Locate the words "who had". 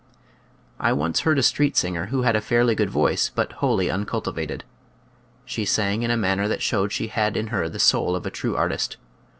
2.07-2.35